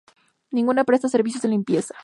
[0.49, 1.93] Ninguna presta servicios de limpieza.